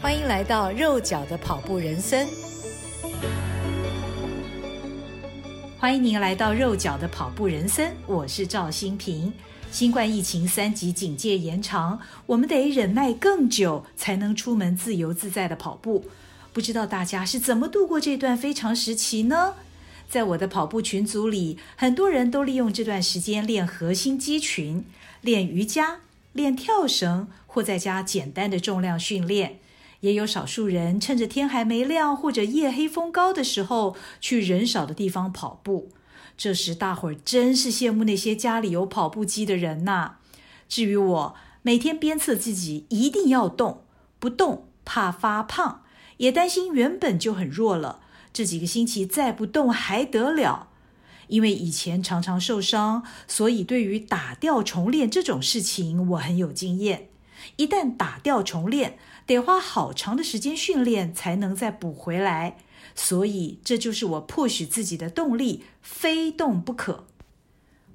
[0.00, 2.28] 欢迎来到肉脚的跑步人生。
[5.78, 9.32] 欢迎您来到肉脚的跑步人生，我是赵新平。
[9.70, 16.04] 新冠疫情三级警戒延长，我们得忍耐更久才能出门自由自在的跑步。
[16.52, 19.54] 不知道大家是怎么度过这段非常时期呢？
[20.08, 24.84] 在我的跑步群组里，很多人都利用这段时间练核心肌群、
[25.22, 26.00] 练瑜伽、
[26.32, 29.58] 练跳绳，或在家简单的重量训练。
[30.00, 35.90] 也有少数人趁着天还没亮或者夜黑风高的时候，去人少的地方跑步。
[36.36, 40.16] 这时大伙儿真是羡慕那些家里有跑步机的人呐。
[40.68, 43.82] 至于我，每天鞭策自己一定要动，
[44.18, 45.82] 不动怕发胖，
[46.18, 48.00] 也担心原本就很弱了，
[48.32, 50.68] 这几个星期再不动还得了。
[51.28, 57.08] 因为以前常常受伤，所以对于打掉重练这种事情，我很有经验。
[57.56, 62.56] 一旦打掉重练，得花好长的时间训练才能再补回来，
[62.94, 67.06] 所以这就是我迫使自己的动力，非动不可。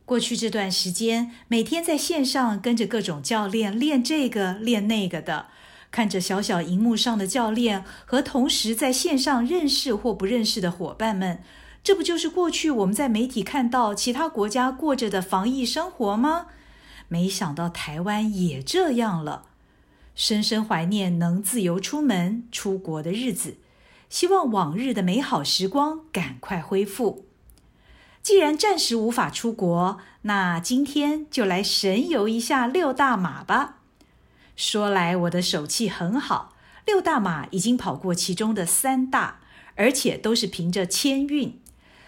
[0.03, 5.47] 过去这段时间，每天在线上跟着各种教练练这个练那个的，
[5.89, 11.41] 看着小小荧幕上的教练和同时在线上认识或不认识的伙伴们，
[11.81, 16.47] 这不就是过去我们在媒体看到其他国家过着的防疫生活吗？
[17.08, 19.50] 没想到台湾也这样了，
[20.16, 23.58] 深深怀念能自由出门出国的日子，
[24.09, 27.26] 希望往日的美好时光赶快恢复。
[28.22, 33.80] 既然暂时无法出国，那今天就来神游一下六大马吧。
[34.56, 36.53] 说来我的手气很好，
[36.86, 39.40] 六大马已经跑过其中的三大，
[39.75, 41.59] 而且都是凭着签运。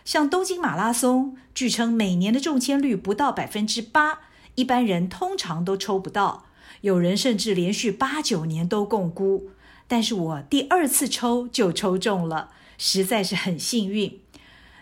[0.06, 4.20] 像东京马拉松，据称每年的中签率不到百分之八。
[4.56, 6.46] 一般人通常都抽不到，
[6.84, 9.52] 有人甚至连续八九年都共估，
[9.88, 14.20] 但是我第二次抽就抽中了，实在是很幸运。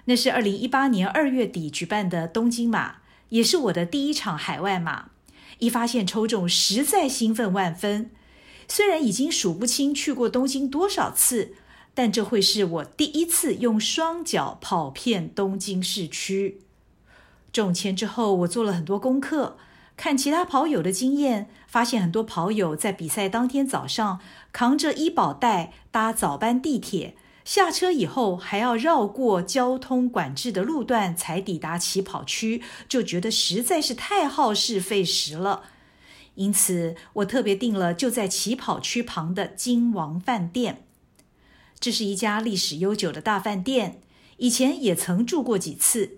[0.05, 2.95] 那是二零一八年二月底举办的东京马，
[3.29, 5.11] 也是我的第一场海外马。
[5.59, 8.09] 一发现抽中，实在兴奋万分。
[8.67, 11.53] 虽然已经数不清去过东京多少次，
[11.93, 16.61] 但这会是我第一次用双脚跑遍东京市区。
[17.53, 19.57] 中签之后，我做了很多功课，
[19.95, 24.19] 看其他跑友的经验，发现很多跑友在比赛当天早上
[24.51, 27.15] 扛着医保袋搭早班地铁，
[27.45, 35.63] 下车以后还要绕过交通管制的路段才抵达起跑区，就觉得实在是太耗时费时了。
[36.35, 40.83] 因此，我特别订了就在起跑区旁的金王饭店，
[41.79, 44.01] 这是一家历史悠久的大饭店，
[44.35, 46.17] 以前也曾住过几次。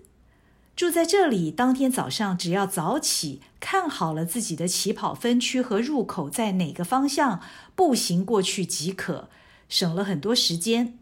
[0.76, 7.40] 住在这里，当天早上只要早起，看好了自己的起跑分区和入口在哪个方向，
[7.76, 9.28] 步行过去即可，
[9.68, 10.98] 省了很多时间。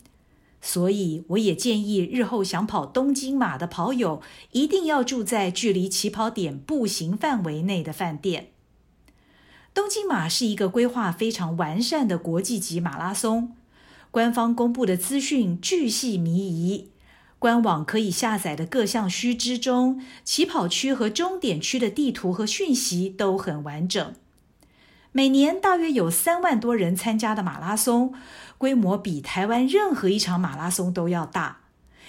[0.61, 4.21] 所以，我也建议日后想跑东京马的跑友，
[4.53, 8.51] 一定要住在距离起跑点步行范围内的饭店。
[9.73, 13.57] 东京马是一个规划非常完善的国际级马拉松，
[14.11, 16.91] 官方公布的资讯巨细靡遗。
[17.43, 24.15] 官网可以下载的各项须知中，起跑区和终点区的地图和讯息都很完整。
[25.11, 28.15] 每年大约有三万多人参加的马拉松，
[28.59, 31.63] 规模比台湾任何一场马拉松都要大。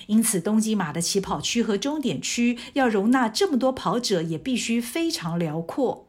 [0.05, 6.05] 因此，东京马的起跑区和终点区要容纳这么多跑者，也必须非常辽阔。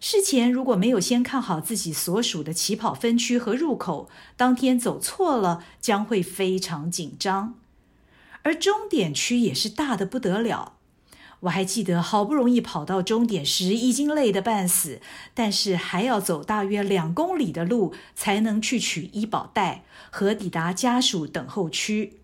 [0.00, 4.08] 事前如果没有先看好自己所属的起跑分区和入口，
[4.38, 7.56] 当天走错了，将会非常紧张。
[8.44, 10.74] 而终点区也是大得不得了，
[11.40, 15.00] 我还记得好不容易跑到终点时，已经累得半死，
[15.32, 22.20] 但是还要走大约两公里的路才能去取医保袋和抵达家属等候区。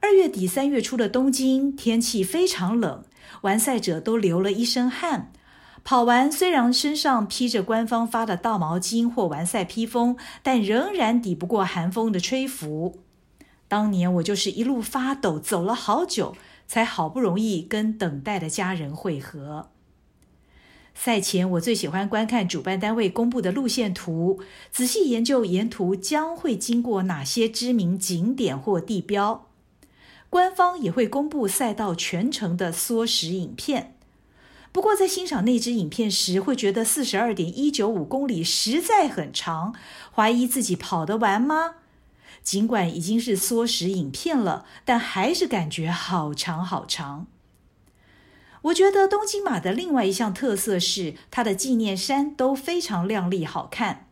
[0.00, 3.04] 二月底三月初的东京天气非常冷，
[3.42, 5.32] 完赛者都流了一身汗，
[5.84, 12.98] 跑完虽然身上披着官方发的大毛巾或完赛披风，但仍然抵不过寒风的吹拂。
[13.72, 16.36] 当年我就是一路发抖，走了好久，
[16.66, 19.70] 才好不容易跟等待的家人会合。
[20.94, 24.40] 赛前我最喜欢观看主办单位公布的路线图，
[24.70, 29.48] 仔细研究沿途将会经过哪些知名景点或地标。
[30.28, 33.96] 官方也会公布赛道全程的缩时影片。
[34.70, 39.74] 不过在欣赏那支影片时，会觉得四十二点一九五公里实在很长，
[40.14, 41.76] 怀疑自己跑得完吗？
[42.42, 47.26] 尽管已经是缩时影片了，但还是感觉好长好长。
[48.62, 54.06] 我觉得东京马的另外一项特色是，它的纪念衫都非常亮丽好看。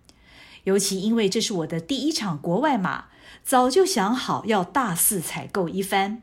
[0.64, 3.06] 尤其因为这是我的第一场国外马，
[3.42, 6.22] 早就想好要大肆采购一番。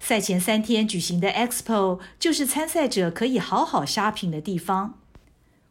[0.00, 4.98] 赛前三天举行的 Expo 就是参赛者可以好好 shopping 的地方。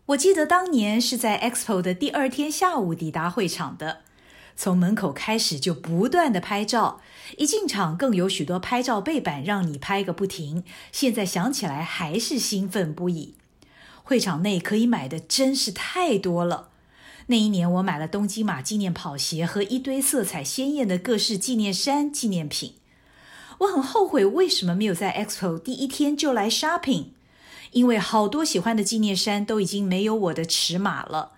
[0.07, 4.01] 我记得当年是在 Expo 的第二天下午抵达会场的，
[4.55, 7.01] 从门口开始就不断的拍照，
[7.38, 10.63] 一进场更有许多拍照背板让你拍个不停。
[10.91, 13.35] 现在想起来还是兴奋不已。
[14.03, 16.69] 会场内可以买的真是太多了。
[17.27, 22.75] 那一年我买了东京马纪念跑鞋和一堆色彩鲜艳的各式纪念衫纪念品。
[23.59, 27.07] 我很后悔，为什么没有在 Expo 第一天就来 shopping？
[27.71, 31.32] 因为好多喜欢的纪念衫都已经没有我的尺码了。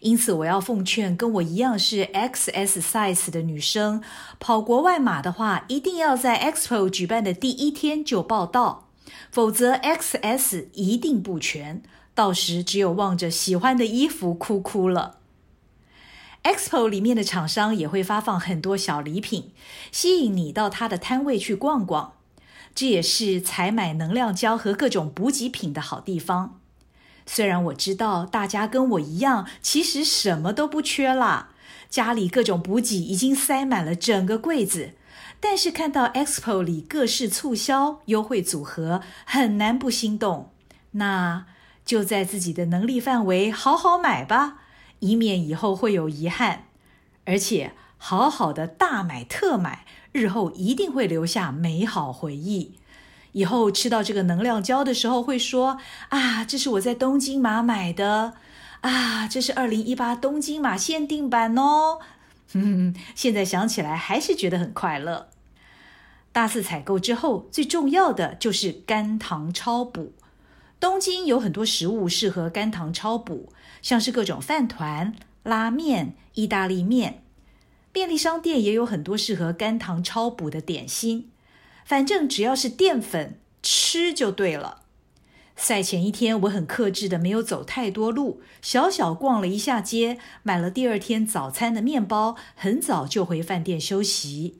[0.00, 4.02] 因此，我要奉劝跟我一样是 XS size 的女生，
[4.38, 8.88] 跑国外马的话，一定要在 Expo 举办的第一天就报到，
[9.30, 11.82] 否则 XS 一定不全，
[12.14, 15.16] 到时只有望着喜欢的衣服哭哭了。
[16.44, 19.50] Expo 里面的厂商也会发放很多小礼品，
[19.90, 22.12] 吸引你到他的摊位去逛逛。
[22.74, 26.57] 这也是采买能量胶和各种补给品的好地方。
[27.30, 31.50] 虽然我知道大家跟我一样，其实什么都不缺啦，
[31.90, 34.94] 家里各种补给已经塞满了整个柜子，
[35.38, 40.50] 但是看到 Expo 里各式促销优惠组合，很难不心动。
[40.92, 41.44] 那
[41.84, 44.62] 就在自己的能力范围好好买吧。
[45.00, 46.64] 以免以后会有遗憾，
[47.26, 52.78] 而且好好的大买特买，日后一定会留下美好回忆。
[53.32, 55.78] 以后吃到这个能量胶的时候，会说
[56.10, 58.34] ：“啊，这是我在东京马买的，
[58.80, 61.98] 啊，这是二零一八东京马限定版哦。”
[62.54, 65.28] 嗯，现在想起来还是觉得很快乐。
[66.32, 70.12] 大肆采购之后，最重要的就是肝糖超补。
[70.80, 73.52] 东京有很多食物适合肝糖超补。
[73.80, 75.14] 像是各种饭团、
[75.44, 77.22] 拉面、意大利面，
[77.92, 81.30] 便利商店也有很多适合肝糖超补的点心。
[81.88, 84.82] 反正只要是淀粉，吃就对了。
[85.56, 94.58] 赛前一天，我很克制的没有走太多路，小小逛了一下街，买了第二天早餐的面包，很早就回饭店休息。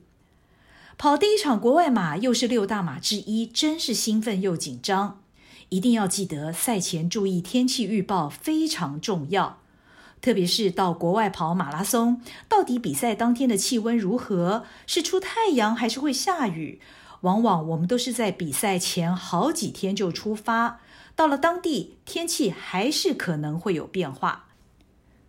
[0.97, 5.21] 跑第一场国外马，又是六大马之一，真是兴奋又紧张。
[5.69, 9.59] 一定要记得赛前注意天气预报非常重要，
[10.19, 14.65] 特别是到国外跑马拉松，到底比赛当天的气温如何？
[14.87, 16.81] 是出太阳还是会下雨？
[17.21, 20.79] 往往我们都是在比赛前好几天就出发，
[21.15, 24.47] 到了当地天气还是可能会有变化，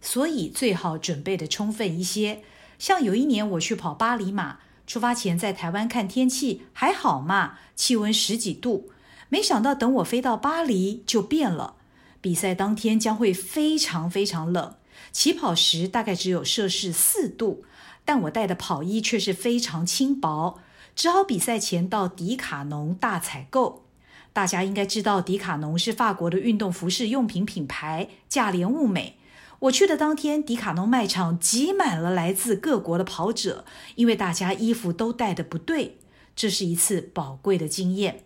[0.01, 2.43] 所以最好准备的充分一些。
[2.79, 8.91] 像有一年我去跑巴黎马，出发前在台湾看天气还好嘛，气温十几度。
[9.29, 11.75] 没想到，等我飞到巴黎就变了。
[12.21, 14.75] 比赛当天将会非常非常冷，
[15.13, 17.65] 起跑时大概只有摄氏四度，
[18.05, 20.61] 但我带的跑衣却是非常轻薄，
[21.01, 23.87] 只好比赛前到迪卡侬大采购。
[24.35, 29.17] 大家应该知道，迪卡侬是法国的运动服饰用品品牌，价廉物美。
[29.61, 33.65] 我去的当天，迪卡侬卖场挤满了来自各国的跑者，
[33.95, 35.97] 因为大家衣服都带的不对。
[36.37, 38.25] 这是一次宝贵的经验。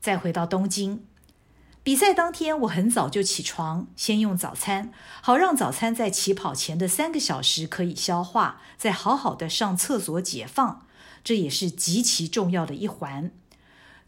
[0.00, 1.02] 再回到东京，
[1.82, 4.90] 比赛当天，我很早就起床，先用早餐，
[5.20, 10.85] 好让早餐在起跑前的三个小时可以消化，再好好的上厕所解放，
[11.26, 13.32] 这也是极其重要的一环。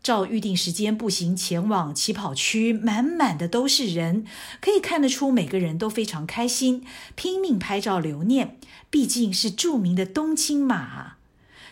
[0.05, 4.25] 照预定时间步行前往起跑区，满满的都是人，
[4.61, 6.85] 可以看得出每个人都非常开心，
[7.17, 8.57] 拼命拍照留念，
[8.89, 11.17] 毕竟是著名的东京马。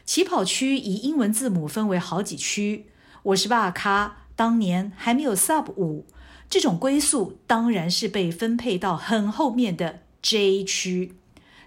[0.05, 2.87] 起跑区以英文字母分为好几区。
[3.23, 6.07] 我是巴卡，当年还没有 Sub 五，
[6.51, 11.15] 这种龟速当然是被分配到很后面的 J 区，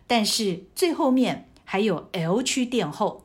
[0.05, 3.23] 但是最后面还有 L 区垫后。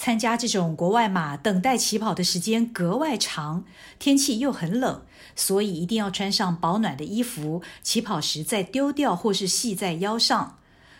[0.00, 3.64] 参加这种国外马，等待起跑的时间格外长，
[3.98, 5.02] 天气又很冷，
[5.36, 10.56] 所以一定要穿上保暖的衣服，起跑时再丢掉或是系在腰上。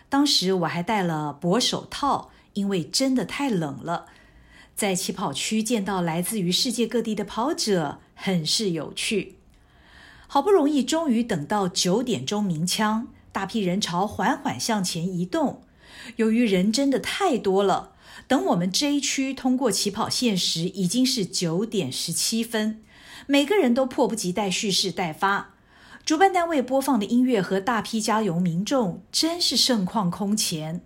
[0.07, 4.05] 当时我还戴了薄手套，因为真的太冷了。
[4.75, 9.37] 在起跑区见到来自于世界各地的跑者，很是有趣。
[10.27, 15.63] 好不容易，终于等到九点钟鸣枪，大批人潮缓缓向前移动。
[16.17, 17.90] 由于人真的太多了，
[18.27, 22.81] 等我们这一区通过起跑线时，已经是九点十七分。
[23.27, 25.55] 每个人都迫不及待蓄势待发。
[26.03, 30.81] 主办单位播放的音乐和大批加油民众，真是盛况空前。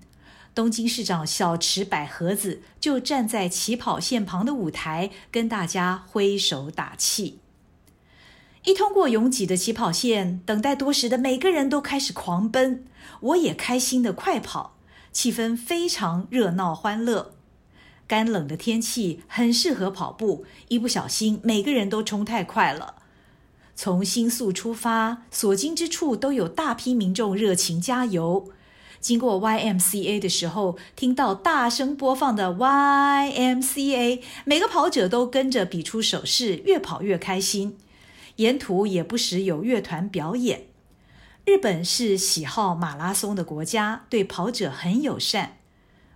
[0.53, 7.39] 东京市长小池百合子就站在起跑线旁的舞台，跟大家挥手打气。
[8.63, 12.85] 一通过拥挤的起跑线，等待多时的每个人都开始狂奔，
[13.19, 14.74] 我也开心的快跑，
[15.15, 17.31] 气氛非常热闹欢乐。
[18.05, 22.95] 干冷的天气很适合跑步，一不小心每个人都冲太快了。
[23.77, 28.49] 从新宿出发，所经之处都有大批民众热情加油。
[28.99, 37.77] 经过 YMCA 的时候，听到大声播放的 YMCA，每个跑者都跟着比出手势，越跑越开心。
[38.35, 40.65] 沿途也不时有乐团表演。
[41.45, 45.57] 日本是喜好马拉松的国家，对跑者很友善。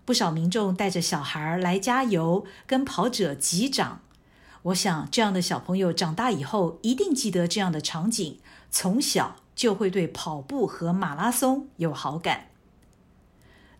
[0.03, 4.01] 不少民众带着小孩来加油，跟跑者击掌。
[4.63, 8.39] 我想，这样的小朋友长大以后一定记得这样的场景，
[8.71, 12.48] 从小就会对跑步和马拉松有好感。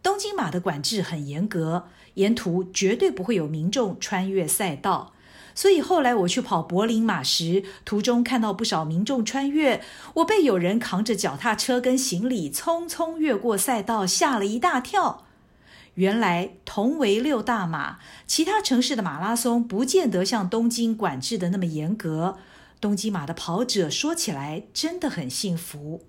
[0.04, 5.14] 东京马的管制很严格，沿途绝对不会有民众穿越赛道。
[5.60, 15.26] 所以后来我去跑柏林马时，途中看到不少民众穿越，我被有人扛着脚踏车跟行李匆匆越过赛道，吓了一大跳。
[15.96, 22.38] 原来同为六大马，其他城市的马拉松不见得像东京管制的那么严格。
[22.80, 26.06] 东京马的跑者说起来真的很幸福。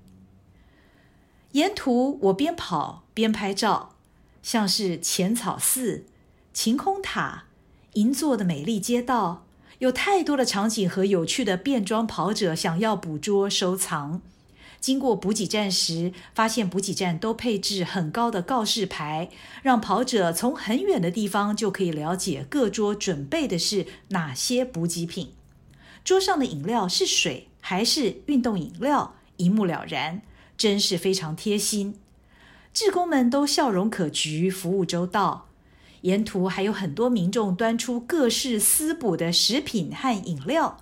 [1.50, 3.96] 沿途我边跑边拍照，
[4.44, 6.04] 像是浅草寺、
[6.52, 7.46] 晴空塔。
[7.94, 9.44] 银座的美丽街道，
[9.80, 14.20] 有太多的场景和有趣的变装跑者想要捕捉收藏。
[14.80, 19.28] 经过补给站时，发现补给站都配置很高的告示牌，
[19.62, 25.32] 让跑者从很远的地方就可以了解各桌准备的是哪些补给品。
[26.02, 30.22] 桌上的饮料是水还是运动饮料，一目了然，
[30.56, 31.96] 真是非常贴心。
[32.72, 35.49] 志工们都笑容可掬，服务周到。
[36.02, 40.78] 沿途还有很多民众端出各式私补的食品和饮料，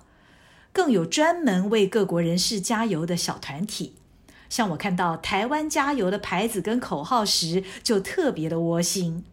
[0.71, 3.95] 更有专门为各国人士加油的小团体。
[4.49, 9.23] 像我看到台湾加油的牌子跟口号时，就特别的窝心。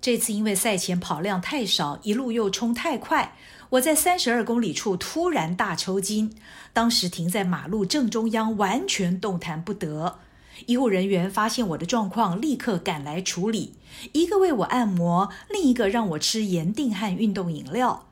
[0.00, 3.36] 这次因为赛前跑量太少，一路又冲太快，
[3.70, 6.34] 我在三十二公里处突然大抽筋，
[6.72, 10.18] 当时停在马路正中央，完全动弹不得。
[10.66, 13.74] 医护人员发现我的状况，立刻赶来处理。
[14.12, 18.08] 一个为我按摩，另一个让我吃盐定和运动饮料。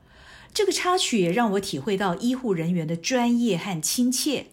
[0.53, 4.47] 这个插曲也让我体会到医护人员的专业和亲切。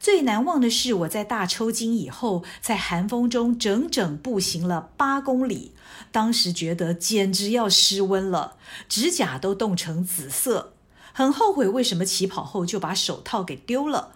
[0.00, 5.72] 最难忘的是，我在大抽筋以后，在寒风中整整步行了八公里，
[6.12, 8.56] 当时觉得简直要失温了，
[8.88, 10.72] 指甲都冻成紫色，
[11.12, 14.12] 很后悔为什么起跑后就把手套给丢了。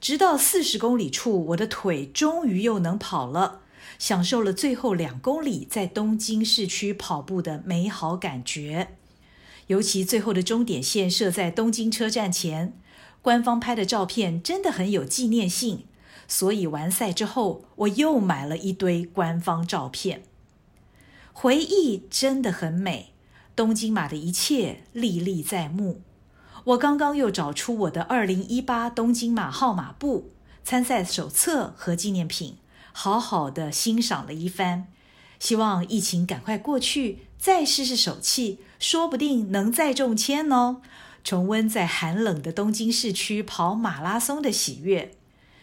[0.00, 3.62] 直到四十公里处，我的腿终于又能跑了，
[3.98, 8.88] 享受了最后两公里在东京市区跑步的美好感觉。
[9.68, 12.78] 尤其最后的终点线设在东京车站前，
[13.20, 15.86] 官方拍的照片真的很有纪念性，
[16.28, 20.22] 所以完赛之后，我又买了一堆官方照片。
[21.32, 23.12] 回忆真的很美，
[23.56, 26.02] 东京马的一切历历在目。
[26.66, 30.32] 我刚刚又找出我的二零一八东京马号码布、
[30.64, 32.56] 参赛手册和纪念品，
[32.90, 34.88] 好好的欣赏了一番。
[35.38, 40.80] 希望疫情赶快过去，再试试手气，说不定能再中签哦！
[41.22, 45.12] 重温在寒冷的东京市区跑马拉松的喜悦。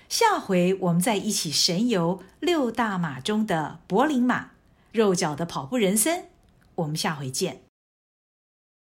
[0.07, 4.51] 下回我们再一起神游六大马中的柏林马，
[4.93, 6.23] 肉脚的跑步人生。
[6.75, 7.62] 我们下回见。